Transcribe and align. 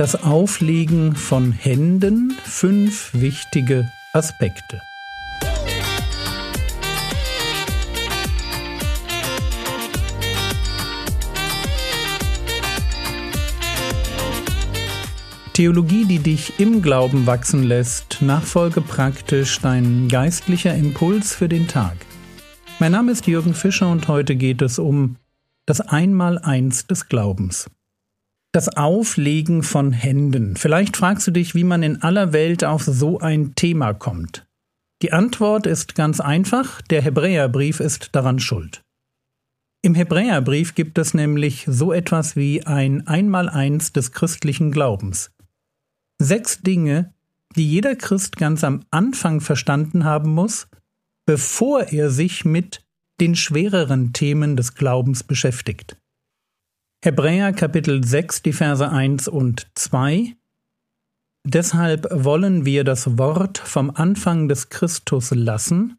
Das 0.00 0.22
Auflegen 0.22 1.14
von 1.14 1.52
Händen, 1.52 2.34
fünf 2.42 3.10
wichtige 3.12 3.92
Aspekte. 4.14 4.80
Theologie, 15.52 16.06
die 16.06 16.18
dich 16.20 16.58
im 16.58 16.80
Glauben 16.80 17.26
wachsen 17.26 17.62
lässt, 17.62 18.22
nachfolge 18.22 18.80
praktisch 18.80 19.60
dein 19.60 20.08
geistlicher 20.08 20.74
Impuls 20.74 21.34
für 21.34 21.50
den 21.50 21.68
Tag. 21.68 21.98
Mein 22.78 22.92
Name 22.92 23.12
ist 23.12 23.26
Jürgen 23.26 23.52
Fischer 23.52 23.90
und 23.90 24.08
heute 24.08 24.34
geht 24.34 24.62
es 24.62 24.78
um 24.78 25.16
das 25.66 25.82
Einmaleins 25.82 26.86
des 26.86 27.10
Glaubens. 27.10 27.68
Das 28.52 28.68
Auflegen 28.68 29.62
von 29.62 29.92
Händen. 29.92 30.56
Vielleicht 30.56 30.96
fragst 30.96 31.26
du 31.26 31.30
dich, 31.30 31.54
wie 31.54 31.62
man 31.62 31.84
in 31.84 32.02
aller 32.02 32.32
Welt 32.32 32.64
auf 32.64 32.82
so 32.82 33.20
ein 33.20 33.54
Thema 33.54 33.94
kommt. 33.94 34.44
Die 35.02 35.12
Antwort 35.12 35.66
ist 35.66 35.94
ganz 35.94 36.18
einfach, 36.18 36.82
der 36.82 37.00
Hebräerbrief 37.00 37.78
ist 37.78 38.08
daran 38.12 38.40
schuld. 38.40 38.82
Im 39.82 39.94
Hebräerbrief 39.94 40.74
gibt 40.74 40.98
es 40.98 41.14
nämlich 41.14 41.64
so 41.68 41.92
etwas 41.92 42.34
wie 42.34 42.66
ein 42.66 43.06
Einmaleins 43.06 43.92
des 43.92 44.12
christlichen 44.12 44.72
Glaubens. 44.72 45.30
Sechs 46.18 46.60
Dinge, 46.60 47.14
die 47.54 47.68
jeder 47.68 47.94
Christ 47.94 48.36
ganz 48.36 48.64
am 48.64 48.84
Anfang 48.90 49.40
verstanden 49.40 50.04
haben 50.04 50.34
muss, 50.34 50.68
bevor 51.24 51.84
er 51.84 52.10
sich 52.10 52.44
mit 52.44 52.84
den 53.20 53.36
schwereren 53.36 54.12
Themen 54.12 54.56
des 54.56 54.74
Glaubens 54.74 55.22
beschäftigt. 55.22 55.96
Hebräer 57.02 57.54
Kapitel 57.54 58.04
6, 58.04 58.42
die 58.42 58.52
Verse 58.52 58.86
1 58.86 59.26
und 59.26 59.70
2 59.74 60.36
Deshalb 61.46 62.06
wollen 62.12 62.66
wir 62.66 62.84
das 62.84 63.16
Wort 63.16 63.56
vom 63.56 63.90
Anfang 63.90 64.48
des 64.48 64.68
Christus 64.68 65.30
lassen 65.30 65.96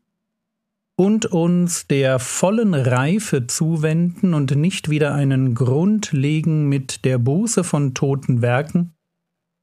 und 0.95 1.25
uns 1.25 1.87
der 1.87 2.19
vollen 2.19 2.75
Reife 2.75 3.47
zuwenden 3.47 4.35
und 4.35 4.55
nicht 4.55 4.89
wieder 4.89 5.15
einen 5.15 5.55
Grund 5.55 6.11
legen 6.11 6.69
mit 6.69 7.03
der 7.03 7.17
Buße 7.17 7.63
von 7.63 7.95
toten 7.95 8.43
Werken, 8.43 8.93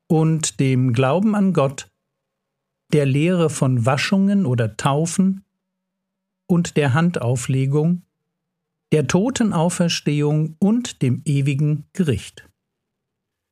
und 0.09 0.59
dem 0.59 0.93
Glauben 0.93 1.37
an 1.37 1.53
Gott, 1.53 1.89
der 2.93 3.07
Lehre 3.07 3.49
von 3.49 3.87
Waschungen 3.87 4.45
oder 4.45 4.77
Taufen 4.77 5.45
und 6.49 6.77
der 6.77 6.95
Handauflegung, 6.95 8.03
der 8.93 9.07
Totenauferstehung 9.07 10.57
und 10.59 11.03
dem 11.03 11.23
ewigen 11.25 11.85
Gericht. 11.93 12.49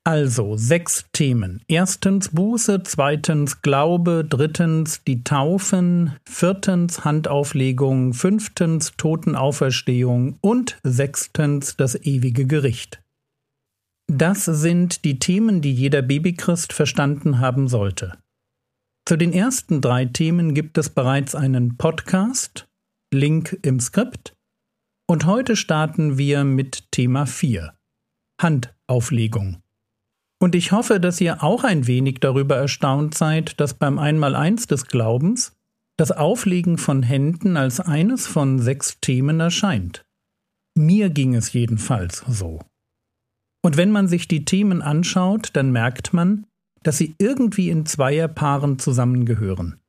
Also 0.07 0.57
sechs 0.57 1.07
Themen. 1.13 1.65
Erstens 1.67 2.29
Buße, 2.29 2.85
zweitens 2.85 3.61
Glaube, 3.61 4.25
drittens 4.25 5.03
die 5.03 5.25
Taufen, 5.25 6.13
viertens 6.25 7.05
Handauflegung, 7.05 8.15
fünftens 8.15 8.93
Totenauferstehung 8.97 10.39
und 10.41 10.79
sechstens 10.85 11.77
das 11.77 11.97
ewige 11.97 12.47
Gericht. 12.47 13.03
Das 14.07 14.45
sind 14.45 15.05
die 15.05 15.19
Themen, 15.19 15.61
die 15.61 15.73
jeder 15.73 16.03
Babychrist 16.03 16.73
verstanden 16.73 17.41
haben 17.41 17.67
sollte. 17.67 18.17
Zu 19.09 19.17
den 19.17 19.33
ersten 19.33 19.81
drei 19.81 20.05
Themen 20.05 20.55
gibt 20.55 20.79
es 20.79 20.89
bereits 20.89 21.35
einen 21.35 21.79
Podcast, 21.79 22.69
Link 23.13 23.59
im 23.63 23.81
Skript, 23.81 24.36
und 25.07 25.25
heute 25.25 25.55
starten 25.57 26.19
wir 26.19 26.45
mit 26.45 26.91
Thema 26.91 27.27
4, 27.27 27.75
Handauflegung. 28.41 29.63
Und 30.39 30.55
ich 30.55 30.73
hoffe, 30.73 31.01
dass 31.01 31.21
ihr 31.21 31.43
auch 31.43 31.65
ein 31.65 31.87
wenig 31.87 32.19
darüber 32.21 32.57
erstaunt 32.57 33.15
seid, 33.15 33.61
dass 33.61 33.75
beim 33.75 33.99
Einmaleins 33.99 34.67
des 34.67 34.87
Glaubens 34.87 35.57
das 35.97 36.13
Auflegen 36.13 36.77
von 36.77 37.03
Händen 37.03 37.57
als 37.57 37.81
eines 37.81 38.27
von 38.27 38.59
sechs 38.59 39.01
Themen 39.01 39.41
erscheint. 39.41 40.05
Mir 40.75 41.09
ging 41.09 41.35
es 41.35 41.53
jedenfalls 41.53 42.23
so. 42.29 42.61
Und 43.63 43.77
wenn 43.77 43.91
man 43.91 44.09
sich 44.09 44.29
die 44.29 44.45
Themen 44.45 44.83
anschaut, 44.83 45.51
dann 45.55 45.73
merkt 45.73 46.13
man, 46.13 46.47
dass 46.83 46.99
sie 46.99 47.15
irgendwie 47.19 47.71
in 47.71 47.87
Zweierpaaren 47.87 48.79
zusammengehören. 48.79 49.81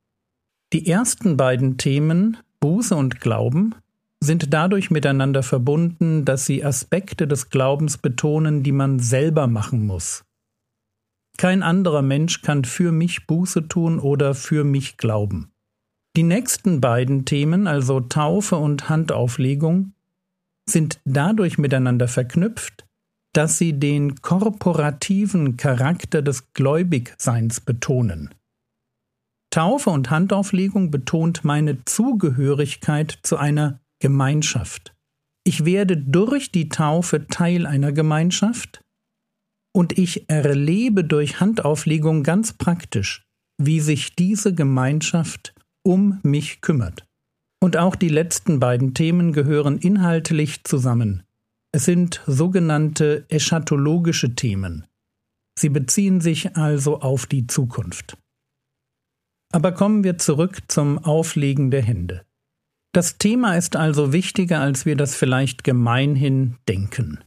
Die 0.74 0.88
ersten 0.88 1.38
beiden 1.38 1.78
Themen, 1.78 2.38
Buße 2.60 2.96
und 2.96 3.20
Glauben, 3.20 3.76
sind 4.20 4.54
dadurch 4.54 4.90
miteinander 4.90 5.44
verbunden, 5.44 6.26
dass 6.26 6.46
sie 6.46 6.64
Aspekte 6.64 7.28
des 7.28 7.50
Glaubens 7.50 7.98
betonen, 7.98 8.64
die 8.64 8.72
man 8.72 9.00
selber 9.00 9.48
machen 9.48 9.86
muss. 9.86 10.24
Kein 11.38 11.62
anderer 11.62 12.02
Mensch 12.02 12.42
kann 12.42 12.64
für 12.66 12.92
mich 12.92 13.28
Buße 13.28 13.68
tun 13.68 14.00
oder 14.00 14.34
für 14.34 14.64
mich 14.64 14.98
glauben. 14.98 15.52
Die 16.16 16.24
nächsten 16.24 16.82
beiden 16.82 17.26
Themen, 17.26 17.68
also 17.68 18.00
Taufe 18.00 18.56
und 18.56 18.90
Handauflegung, 18.90 19.94
sind 20.68 21.00
dadurch 21.06 21.60
miteinander 21.60 22.08
verknüpft, 22.08 22.88
dass 23.34 23.60
sie 23.60 23.74
den 23.74 24.16
korporativen 24.16 25.58
Charakter 25.58 26.24
des 26.24 26.54
Gläubigseins 26.54 27.60
betonen. 27.60 28.34
Taufe 29.52 29.92
und 29.92 30.10
Handauflegung 30.10 30.90
betont 30.90 31.44
meine 31.44 31.86
Zugehörigkeit 31.86 33.20
zu 33.22 33.38
einer 33.38 33.80
Gemeinschaft. 34.00 34.94
Ich 35.44 35.66
werde 35.66 35.98
durch 35.98 36.52
die 36.52 36.70
Taufe 36.70 37.28
Teil 37.28 37.66
einer 37.66 37.92
Gemeinschaft 37.92 38.82
und 39.74 39.98
ich 39.98 40.30
erlebe 40.30 41.04
durch 41.04 41.40
Handauflegung 41.40 42.24
ganz 42.24 42.54
praktisch, 42.54 43.24
wie 43.58 43.80
sich 43.80 44.16
diese 44.16 44.54
Gemeinschaft 44.54 45.54
um 45.86 46.20
mich 46.24 46.62
kümmert. 46.62 47.06
Und 47.64 47.78
auch 47.78 47.96
die 47.96 48.10
letzten 48.10 48.60
beiden 48.60 48.94
Themen 48.94 49.34
gehören 49.34 49.78
inhaltlich 49.78 50.64
zusammen. 50.64 51.24
Es 51.72 51.86
sind 51.86 52.22
sogenannte 52.28 53.26
eschatologische 53.30 54.36
Themen. 54.36 54.86
Sie 55.58 55.70
beziehen 55.70 56.22
sich 56.22 56.56
also 56.56 57.00
auf 57.02 57.26
die 57.26 57.48
Zukunft. 57.48 58.18
Aber 59.52 59.72
kommen 59.72 60.04
wir 60.04 60.18
zurück 60.18 60.60
zum 60.68 61.00
Auflegen 61.00 61.72
der 61.72 61.82
Hände. 61.82 62.27
Das 62.94 63.18
Thema 63.18 63.56
ist 63.58 63.76
also 63.76 64.14
wichtiger, 64.14 64.60
als 64.60 64.86
wir 64.86 64.96
das 64.96 65.16
vielleicht 65.16 65.64
gemeinhin 65.64 66.56
denken. 66.68 67.24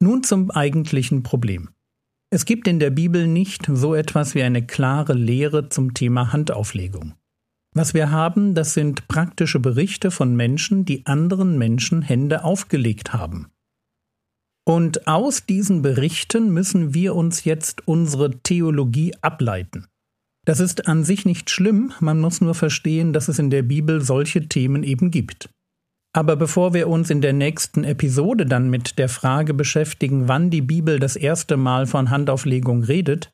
Nun 0.00 0.22
zum 0.22 0.50
eigentlichen 0.50 1.22
Problem. 1.22 1.70
Es 2.30 2.44
gibt 2.44 2.68
in 2.68 2.78
der 2.78 2.90
Bibel 2.90 3.26
nicht 3.26 3.66
so 3.72 3.94
etwas 3.94 4.34
wie 4.34 4.42
eine 4.42 4.66
klare 4.66 5.14
Lehre 5.14 5.70
zum 5.70 5.94
Thema 5.94 6.32
Handauflegung. 6.32 7.14
Was 7.74 7.94
wir 7.94 8.10
haben, 8.10 8.54
das 8.54 8.74
sind 8.74 9.08
praktische 9.08 9.60
Berichte 9.60 10.10
von 10.10 10.36
Menschen, 10.36 10.84
die 10.84 11.06
anderen 11.06 11.58
Menschen 11.58 12.02
Hände 12.02 12.44
aufgelegt 12.44 13.12
haben. 13.12 13.48
Und 14.66 15.06
aus 15.06 15.46
diesen 15.46 15.80
Berichten 15.80 16.52
müssen 16.52 16.92
wir 16.92 17.14
uns 17.14 17.44
jetzt 17.44 17.88
unsere 17.88 18.42
Theologie 18.42 19.14
ableiten. 19.22 19.86
Das 20.48 20.60
ist 20.60 20.88
an 20.88 21.04
sich 21.04 21.26
nicht 21.26 21.50
schlimm, 21.50 21.92
man 22.00 22.20
muss 22.20 22.40
nur 22.40 22.54
verstehen, 22.54 23.12
dass 23.12 23.28
es 23.28 23.38
in 23.38 23.50
der 23.50 23.60
Bibel 23.60 24.00
solche 24.00 24.48
Themen 24.48 24.82
eben 24.82 25.10
gibt. 25.10 25.50
Aber 26.14 26.36
bevor 26.36 26.72
wir 26.72 26.88
uns 26.88 27.10
in 27.10 27.20
der 27.20 27.34
nächsten 27.34 27.84
Episode 27.84 28.46
dann 28.46 28.70
mit 28.70 28.98
der 28.98 29.10
Frage 29.10 29.52
beschäftigen, 29.52 30.26
wann 30.26 30.48
die 30.48 30.62
Bibel 30.62 31.00
das 31.00 31.16
erste 31.16 31.58
Mal 31.58 31.86
von 31.86 32.08
Handauflegung 32.08 32.82
redet, 32.82 33.30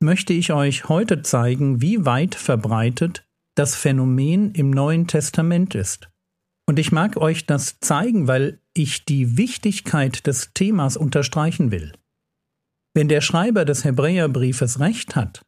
möchte 0.00 0.32
ich 0.32 0.52
euch 0.52 0.88
heute 0.88 1.22
zeigen, 1.22 1.82
wie 1.82 2.04
weit 2.04 2.34
verbreitet 2.34 3.24
das 3.54 3.76
Phänomen 3.76 4.50
im 4.50 4.70
Neuen 4.70 5.06
Testament 5.06 5.76
ist. 5.76 6.08
Und 6.66 6.80
ich 6.80 6.90
mag 6.90 7.16
euch 7.16 7.46
das 7.46 7.78
zeigen, 7.78 8.26
weil 8.26 8.58
ich 8.74 9.04
die 9.04 9.38
Wichtigkeit 9.38 10.26
des 10.26 10.50
Themas 10.52 10.96
unterstreichen 10.96 11.70
will. 11.70 11.92
Wenn 12.92 13.06
der 13.06 13.20
Schreiber 13.20 13.64
des 13.64 13.84
Hebräerbriefes 13.84 14.80
recht 14.80 15.14
hat 15.14 15.45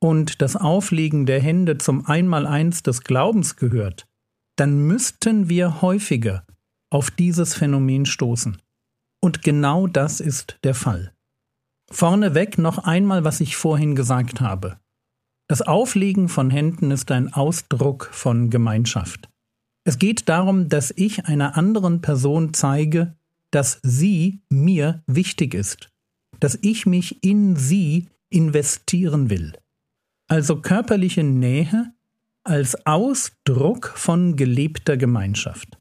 und 0.00 0.42
das 0.42 0.56
Auflegen 0.56 1.26
der 1.26 1.40
Hände 1.40 1.78
zum 1.78 2.06
Einmaleins 2.06 2.82
des 2.82 3.04
Glaubens 3.04 3.56
gehört, 3.56 4.06
dann 4.56 4.86
müssten 4.86 5.48
wir 5.48 5.82
häufiger 5.82 6.44
auf 6.90 7.10
dieses 7.10 7.54
Phänomen 7.54 8.06
stoßen. 8.06 8.58
Und 9.22 9.42
genau 9.42 9.86
das 9.86 10.20
ist 10.20 10.58
der 10.64 10.74
Fall. 10.74 11.12
Vorneweg 11.90 12.58
noch 12.58 12.78
einmal, 12.78 13.24
was 13.24 13.40
ich 13.40 13.56
vorhin 13.56 13.94
gesagt 13.94 14.40
habe. 14.40 14.78
Das 15.48 15.62
Auflegen 15.62 16.28
von 16.28 16.50
Händen 16.50 16.90
ist 16.90 17.10
ein 17.10 17.32
Ausdruck 17.32 18.08
von 18.12 18.50
Gemeinschaft. 18.50 19.28
Es 19.84 19.98
geht 19.98 20.28
darum, 20.28 20.68
dass 20.68 20.92
ich 20.94 21.26
einer 21.26 21.56
anderen 21.56 22.00
Person 22.00 22.54
zeige, 22.54 23.16
dass 23.50 23.80
sie 23.82 24.40
mir 24.48 25.02
wichtig 25.06 25.54
ist, 25.54 25.88
dass 26.38 26.58
ich 26.62 26.86
mich 26.86 27.24
in 27.24 27.56
sie 27.56 28.08
investieren 28.28 29.28
will. 29.30 29.52
Also 30.30 30.60
körperliche 30.60 31.24
Nähe 31.24 31.92
als 32.44 32.86
Ausdruck 32.86 33.92
von 33.96 34.36
gelebter 34.36 34.96
Gemeinschaft. 34.96 35.76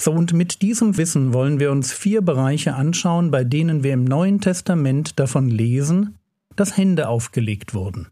So 0.00 0.12
und 0.12 0.32
mit 0.32 0.62
diesem 0.62 0.96
Wissen 0.96 1.34
wollen 1.34 1.60
wir 1.60 1.70
uns 1.70 1.92
vier 1.92 2.22
Bereiche 2.22 2.74
anschauen, 2.74 3.30
bei 3.30 3.44
denen 3.44 3.82
wir 3.82 3.92
im 3.92 4.04
Neuen 4.04 4.40
Testament 4.40 5.18
davon 5.20 5.50
lesen, 5.50 6.16
dass 6.56 6.78
Hände 6.78 7.08
aufgelegt 7.08 7.74
wurden. 7.74 8.08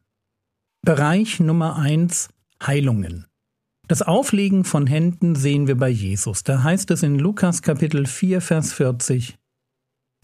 Bereich 0.83 1.41
Nummer 1.41 1.77
eins 1.77 2.29
Heilungen. 2.63 3.27
Das 3.89 4.03
Auflegen 4.03 4.65
von 4.65 4.87
Händen 4.87 5.37
sehen 5.37 5.67
wir 5.67 5.79
bei 5.79 5.89
Jesus. 5.89 6.45
Da 6.45 6.63
heißt 6.63 6.91
es 6.91 7.03
in 7.03 7.19
Lukas 7.19 7.63
Kapitel 7.63 8.05
4, 8.05 8.43
Vers 8.43 8.75
40 8.75 9.39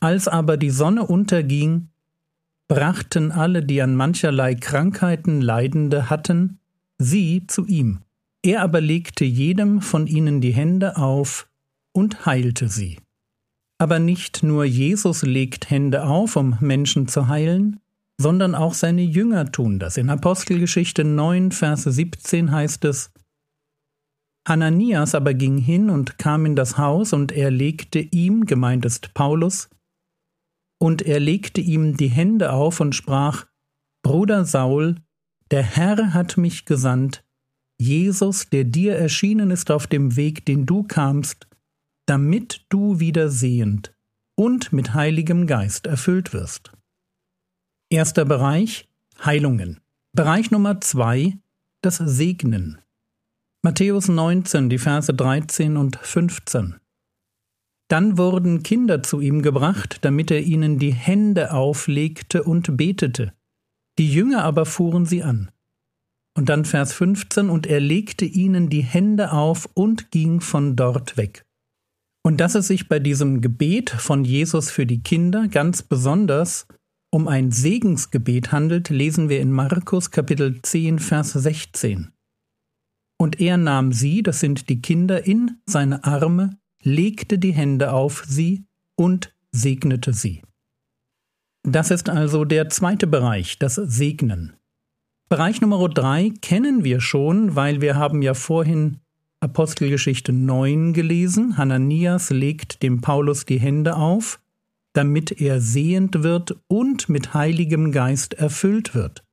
Als 0.01 0.29
aber 0.29 0.59
die 0.59 0.71
Sonne 0.71 1.07
unterging, 1.07 1.90
brachten 2.71 3.33
alle, 3.33 3.65
die 3.65 3.83
an 3.83 3.97
mancherlei 3.97 4.55
Krankheiten 4.55 5.41
Leidende 5.41 6.09
hatten, 6.09 6.61
sie 6.99 7.45
zu 7.49 7.67
ihm. 7.67 8.03
Er 8.45 8.63
aber 8.63 8.81
legte 8.81 9.25
jedem 9.25 9.83
von 9.83 10.07
ihnen 10.07 10.41
die 10.41 10.53
Hände 10.53 10.97
auf 10.97 11.49
und 11.93 12.27
heilte 12.27 12.69
sie. 12.69 12.99
Aber 13.79 13.99
nicht 13.99 14.45
nur 14.45 14.65
Jesus 14.65 15.23
legt 15.23 15.69
Hände 15.69 16.05
auf, 16.05 16.37
um 16.37 16.59
Menschen 16.61 17.09
zu 17.09 17.27
heilen, 17.27 17.81
sondern 18.19 18.55
auch 18.55 18.75
seine 18.75 19.03
Jünger 19.03 19.51
tun 19.51 19.81
das. 19.81 19.97
In 19.97 20.09
Apostelgeschichte 20.09 21.03
9, 21.03 21.51
Verse 21.51 21.91
17 21.91 22.53
heißt 22.53 22.85
es, 22.85 23.11
Hananias 24.47 25.17
aber 25.17 25.35
ging 25.35 25.59
hin 25.59 25.91
und 25.91 26.19
kam 26.19 26.47
in 26.47 26.55
das 26.55 26.79
Haus, 26.79 27.13
und 27.13 27.33
er 27.33 27.51
legte 27.51 27.99
ihm, 27.99 28.47
gemeint 28.47 28.85
ist 28.85 29.13
Paulus, 29.13 29.69
und 30.81 31.03
er 31.03 31.21
legte 31.21 31.61
ihm 31.61 31.97
die 31.97 32.09
Hände 32.09 32.53
auf 32.53 32.81
und 32.81 32.95
sprach, 32.95 33.47
Bruder 34.03 34.45
Saul, 34.45 34.97
der 35.51 35.63
Herr 35.63 36.15
hat 36.15 36.37
mich 36.37 36.65
gesandt, 36.65 37.25
Jesus, 37.79 38.49
der 38.51 38.65
dir 38.65 38.97
erschienen 38.97 39.51
ist 39.51 39.71
auf 39.71 39.87
dem 39.87 40.17
Weg, 40.17 40.45
den 40.47 40.67
du 40.67 40.83
kamst, 40.83 41.47
damit 42.07 42.65
du 42.69 43.01
wieder 43.01 43.31
sehend 43.31 43.95
und 44.37 44.73
mit 44.73 44.95
Heiligem 44.95 45.47
Geist 45.47 45.87
erfüllt 45.87 46.33
wirst. 46.33 46.73
Erster 47.91 48.25
Bereich 48.25 48.89
Heilungen. 49.25 49.81
Bereich 50.13 50.51
Nummer 50.51 50.81
zwei 50.81 51.39
das 51.83 51.97
Segnen. 51.97 52.79
Matthäus 53.63 54.09
19, 54.09 54.69
die 54.71 54.79
Verse 54.79 55.13
13 55.13 55.77
und 55.77 55.97
15. 55.97 56.80
Dann 57.91 58.17
wurden 58.17 58.63
Kinder 58.63 59.03
zu 59.03 59.21
ihm 59.21 59.43
gebracht, 59.43 59.99
damit 60.03 60.31
er 60.31 60.43
ihnen 60.43 60.79
die 60.79 60.93
Hände 60.93 61.53
auflegte 61.53 62.45
und 62.45 62.77
betete. 62.77 63.33
Die 63.99 64.13
Jünger 64.13 64.45
aber 64.45 64.65
fuhren 64.65 65.07
sie 65.07 65.25
an. 65.25 65.51
Und 66.37 66.49
dann 66.49 66.65
Vers 66.65 66.93
15, 66.93 67.51
und 67.51 67.67
er 67.67 67.81
legte 67.81 68.25
ihnen 68.25 68.69
die 68.69 68.85
Hände 68.85 69.33
auf 69.33 69.69
und 69.75 70.13
ging 70.13 70.41
von 70.41 70.77
dort 70.77 71.17
weg. 71.17 71.45
Und 72.23 72.41
dass 72.41 72.55
es 72.55 72.69
sich 72.69 72.89
bei 72.89 73.01
diesem 73.01 73.41
Gebet 73.41 73.91
von 73.91 74.25
Jesus 74.25 74.71
für 74.71 74.87
die 74.87 75.03
Kinder 75.03 75.49
ganz 75.49 75.83
besonders 75.83 76.69
um 77.13 77.27
ein 77.27 77.51
Segensgebet 77.51 78.53
handelt, 78.53 78.89
lesen 78.89 79.29
wir 79.29 79.41
in 79.41 79.51
Markus 79.51 80.13
Kapitel 80.13 80.63
10, 80.63 81.01
Vers 81.01 81.33
16. 81.33 82.13
Und 83.19 83.41
er 83.41 83.57
nahm 83.57 83.91
sie, 83.91 84.23
das 84.23 84.39
sind 84.39 84.69
die 84.69 84.81
Kinder, 84.81 85.27
in 85.27 85.61
seine 85.67 86.05
Arme, 86.05 86.60
legte 86.83 87.39
die 87.39 87.53
Hände 87.53 87.93
auf 87.93 88.25
sie 88.27 88.65
und 88.97 89.35
segnete 89.53 90.13
sie. 90.13 90.43
Das 91.63 91.91
ist 91.91 92.09
also 92.09 92.45
der 92.45 92.69
zweite 92.69 93.07
Bereich, 93.07 93.59
das 93.59 93.75
Segnen. 93.75 94.55
Bereich 95.29 95.61
Nummer 95.61 95.89
drei 95.89 96.33
kennen 96.41 96.85
wir 96.85 97.01
schon, 97.01 97.55
weil 97.55 97.81
wir 97.81 97.97
haben 97.97 98.23
ja 98.23 98.35
vorhin 98.35 99.01
Apostelgeschichte 99.41 100.33
9 100.33 100.93
gelesen. 100.93 101.57
Hananias 101.57 102.31
legt 102.31 102.83
dem 102.83 103.01
Paulus 103.01 103.45
die 103.47 103.61
Hände 103.61 103.97
auf, 103.97 104.41
damit 104.93 105.41
er 105.41 105.61
sehend 105.61 106.23
wird 106.23 106.57
und 106.67 107.09
mit 107.09 107.33
Heiligem 107.33 107.93
Geist 107.93 108.35
erfüllt 108.35 108.95
wird. 108.95 109.25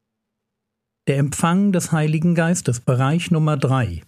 Der 1.08 1.18
Empfang 1.18 1.72
des 1.72 1.92
Heiligen 1.92 2.36
Geistes, 2.36 2.80
Bereich 2.80 3.32
Nummer 3.32 3.58
3. 3.58 4.04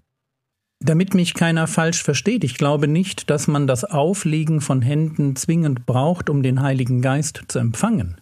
Damit 0.82 1.14
mich 1.14 1.34
keiner 1.34 1.68
falsch 1.68 2.04
versteht, 2.04 2.44
ich 2.44 2.56
glaube 2.56 2.88
nicht, 2.88 3.30
dass 3.30 3.48
man 3.48 3.68
das 3.68 3.84
Auflegen 3.84 4.62
von 4.62 4.82
Händen 4.82 5.36
zwingend 5.36 5.86
braucht, 5.86 6.30
um 6.30 6.42
den 6.42 6.62
Heiligen 6.62 7.02
Geist 7.02 7.44
zu 7.50 7.60
empfangen. 7.60 8.22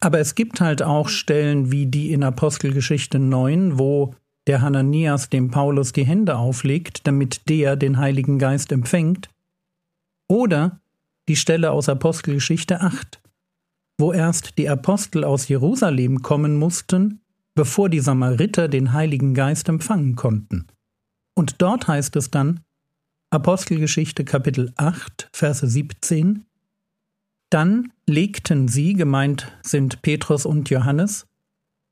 Aber 0.00 0.18
es 0.18 0.34
gibt 0.34 0.60
halt 0.60 0.82
auch 0.82 1.08
Stellen 1.08 1.72
wie 1.72 1.86
die 1.86 2.12
in 2.12 2.22
Apostelgeschichte 2.22 3.18
9, 3.18 3.78
wo 3.78 4.14
der 4.46 4.62
Hananias 4.62 5.30
dem 5.30 5.50
Paulus 5.50 5.92
die 5.92 6.04
Hände 6.04 6.36
auflegt, 6.36 7.06
damit 7.06 7.48
der 7.48 7.76
den 7.76 7.98
Heiligen 7.98 8.38
Geist 8.38 8.72
empfängt, 8.72 9.30
oder 10.28 10.80
die 11.28 11.36
Stelle 11.36 11.70
aus 11.70 11.88
Apostelgeschichte 11.88 12.80
8, 12.80 13.20
wo 13.98 14.12
erst 14.12 14.58
die 14.58 14.68
Apostel 14.68 15.24
aus 15.24 15.48
Jerusalem 15.48 16.22
kommen 16.22 16.56
mussten, 16.56 17.20
bevor 17.54 17.88
die 17.88 18.00
Samariter 18.00 18.68
den 18.68 18.92
Heiligen 18.92 19.34
Geist 19.34 19.68
empfangen 19.68 20.16
konnten. 20.16 20.66
Und 21.40 21.62
dort 21.62 21.88
heißt 21.88 22.16
es 22.16 22.30
dann, 22.30 22.60
Apostelgeschichte 23.30 24.26
Kapitel 24.26 24.74
8, 24.76 25.30
Verse 25.32 25.66
17, 25.66 26.44
Dann 27.48 27.94
legten 28.04 28.68
sie, 28.68 28.92
gemeint 28.92 29.50
sind 29.62 30.02
Petrus 30.02 30.44
und 30.44 30.68
Johannes, 30.68 31.26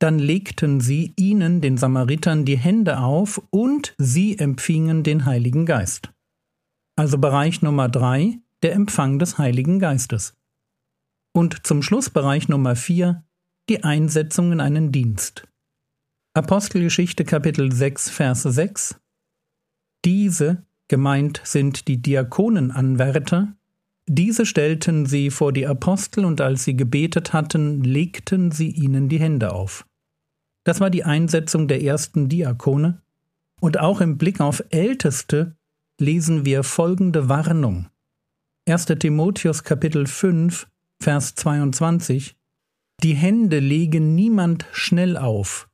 dann 0.01 0.19
legten 0.19 0.83
sie 0.83 1.15
ihnen, 1.17 1.63
den 1.63 1.79
Samaritern, 1.79 2.45
die 2.45 2.59
Hände 2.59 2.99
auf 2.99 3.41
und 3.49 3.95
sie 3.97 4.39
empfingen 4.39 5.03
den 5.03 5.25
Heiligen 5.25 5.65
Geist. 5.65 6.13
Also 6.97 7.17
Bereich 7.17 7.63
Nummer 7.63 7.89
drei, 7.89 8.41
der 8.63 8.75
Empfang 8.75 9.19
des 9.19 9.39
Heiligen 9.39 9.79
Geistes. 9.79 10.35
Und 11.33 11.67
zum 11.67 11.83
Schluss 11.83 12.11
Bereich 12.11 12.51
Nummer 12.51 12.77
vier, 12.77 13.25
die 13.71 13.83
Einsetzung 13.83 14.53
in 14.53 14.61
einen 14.61 14.93
Dienst. 14.93 15.49
Apostelgeschichte 16.35 17.25
Kapitel 17.25 17.73
6, 17.73 18.11
Vers 18.11 18.43
6 18.43 19.01
Diese, 20.05 20.65
gemeint 20.89 21.41
sind 21.45 21.89
die 21.89 22.01
Diakonenanwärter, 22.01 23.55
diese 24.11 24.47
stellten 24.47 25.05
sie 25.05 25.31
vor 25.31 25.53
die 25.53 25.67
Apostel 25.67 26.25
und 26.25 26.41
als 26.41 26.65
sie 26.65 26.77
gebetet 26.77 27.35
hatten, 27.35 27.85
legten 27.85 28.51
sie 28.51 28.71
ihnen 28.71 29.11
die 29.11 29.21
Hände 29.21 29.53
auf. 29.53 29.85
Das 30.65 30.81
war 30.81 30.89
die 30.89 31.05
Einsetzung 31.05 31.69
der 31.69 31.83
ersten 31.83 32.29
Diakone. 32.29 33.03
Und 33.61 33.81
auch 33.81 34.01
im 34.01 34.19
Blick 34.19 34.41
auf 34.41 34.63
Älteste 34.71 35.57
lesen 35.99 36.45
wir 36.45 36.63
folgende 36.63 37.29
Warnung. 37.29 37.89
1. 38.69 38.87
Timotheus 38.87 39.65
Kapitel 39.65 40.07
5, 40.07 40.69
Vers 41.03 41.35
22 41.35 42.37
Die 43.03 43.15
Hände 43.15 43.59
legen 43.59 44.15
niemand 44.15 44.67
schnell 44.73 45.17
auf 45.17 45.69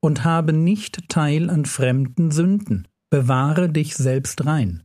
und 0.00 0.24
habe 0.24 0.52
nicht 0.52 1.08
Teil 1.08 1.48
an 1.48 1.64
fremden 1.64 2.30
Sünden. 2.30 2.87
Bewahre 3.10 3.70
dich 3.70 3.96
selbst 3.96 4.44
rein. 4.44 4.84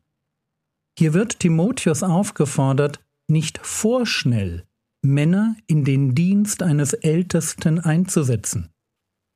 Hier 0.97 1.13
wird 1.13 1.39
Timotheus 1.39 2.03
aufgefordert, 2.03 3.03
nicht 3.27 3.57
vorschnell 3.57 4.65
Männer 5.01 5.55
in 5.67 5.83
den 5.83 6.15
Dienst 6.15 6.63
eines 6.63 6.93
Ältesten 6.93 7.79
einzusetzen. 7.79 8.69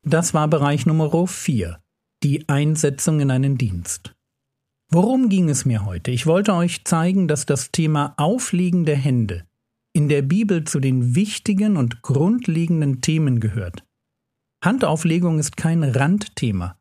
Das 0.03 0.33
war 0.33 0.47
Bereich 0.47 0.85
Nummer 0.85 1.27
4, 1.27 1.81
die 2.23 2.47
Einsetzung 2.47 3.19
in 3.19 3.31
einen 3.31 3.57
Dienst. 3.57 4.15
Worum 4.89 5.27
ging 5.27 5.49
es 5.49 5.65
mir 5.65 5.83
heute? 5.83 6.11
Ich 6.11 6.25
wollte 6.25 6.53
euch 6.53 6.85
zeigen, 6.85 7.27
dass 7.27 7.45
das 7.45 7.71
Thema 7.71 8.13
Auflegen 8.15 8.85
der 8.85 8.95
Hände 8.95 9.45
in 9.91 10.07
der 10.07 10.21
Bibel 10.21 10.63
zu 10.63 10.79
den 10.79 11.15
wichtigen 11.15 11.75
und 11.75 12.03
grundlegenden 12.03 13.01
Themen 13.01 13.41
gehört. 13.41 13.83
Handauflegung 14.63 15.39
ist 15.39 15.57
kein 15.57 15.83
Randthema, 15.83 16.76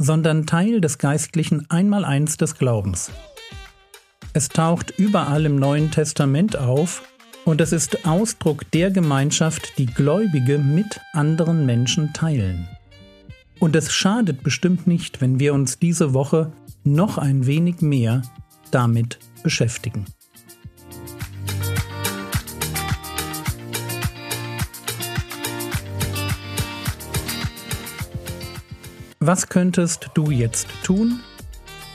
sondern 0.00 0.46
Teil 0.46 0.80
des 0.80 0.96
geistlichen 0.96 1.68
Einmaleins 1.70 2.38
des 2.38 2.56
Glaubens. 2.56 3.10
Es 4.32 4.48
taucht 4.48 4.94
überall 4.98 5.44
im 5.44 5.56
Neuen 5.56 5.90
Testament 5.90 6.56
auf 6.56 7.02
und 7.44 7.60
es 7.60 7.72
ist 7.72 8.06
Ausdruck 8.06 8.68
der 8.70 8.90
Gemeinschaft, 8.90 9.76
die 9.76 9.86
Gläubige 9.86 10.58
mit 10.58 11.00
anderen 11.12 11.66
Menschen 11.66 12.14
teilen. 12.14 12.66
Und 13.58 13.76
es 13.76 13.92
schadet 13.92 14.42
bestimmt 14.42 14.86
nicht, 14.86 15.20
wenn 15.20 15.38
wir 15.38 15.52
uns 15.52 15.78
diese 15.78 16.14
Woche 16.14 16.50
noch 16.82 17.18
ein 17.18 17.44
wenig 17.44 17.82
mehr 17.82 18.22
damit 18.70 19.18
beschäftigen. 19.42 20.06
Was 29.20 29.48
könntest 29.48 30.10
du 30.14 30.30
jetzt 30.30 30.66
tun, 30.82 31.20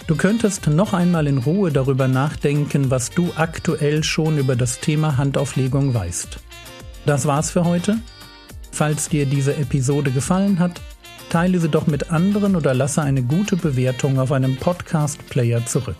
Du 0.07 0.15
könntest 0.15 0.67
noch 0.67 0.93
einmal 0.93 1.25
in 1.25 1.39
Ruhe 1.39 1.71
darüber 1.71 2.07
nachdenken, 2.07 2.91
was 2.91 3.09
du 3.09 3.31
aktuell 3.35 4.03
schon 4.03 4.37
über 4.37 4.55
das 4.55 4.79
Thema 4.79 5.17
Handauflegung 5.17 5.95
weißt. 5.95 6.37
Das 7.07 7.25
war's 7.25 7.49
für 7.49 7.65
heute. 7.65 7.97
Falls 8.71 9.09
dir 9.09 9.25
diese 9.25 9.55
Episode 9.55 10.11
gefallen 10.11 10.59
hat, 10.59 10.79
teile 11.31 11.59
sie 11.59 11.69
doch 11.69 11.87
mit 11.87 12.11
anderen 12.11 12.55
oder 12.55 12.75
lasse 12.75 13.01
eine 13.01 13.23
gute 13.23 13.55
Bewertung 13.55 14.19
auf 14.19 14.31
einem 14.31 14.57
Podcast-Player 14.57 15.65
zurück. 15.65 15.97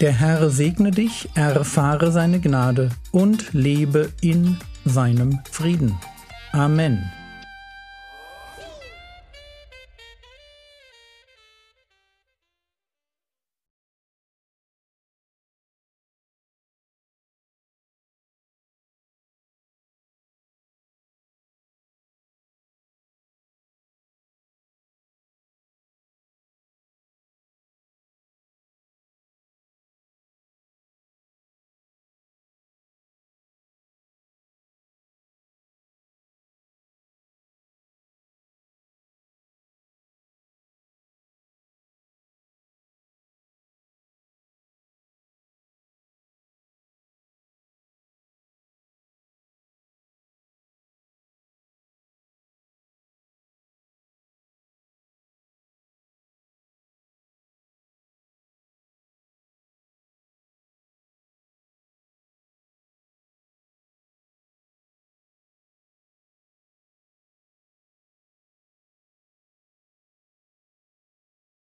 Der 0.00 0.12
Herr 0.12 0.50
segne 0.50 0.90
dich, 0.90 1.28
erfahre 1.36 2.10
seine 2.10 2.40
Gnade 2.40 2.88
und 3.12 3.52
lebe 3.52 4.10
in 4.20 4.56
seinem 4.84 5.38
Frieden. 5.52 5.94
Amen. 6.52 7.12